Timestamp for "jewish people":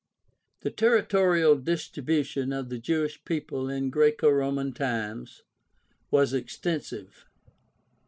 2.79-3.69